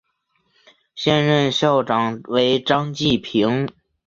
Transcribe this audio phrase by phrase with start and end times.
[0.95, 3.67] 现任校长为张晋平。